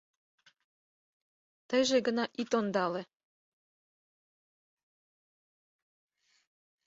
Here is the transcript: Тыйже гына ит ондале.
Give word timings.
Тыйже 1.69 1.97
гына 2.07 2.25
ит 2.41 2.51
ондале. 2.59 3.01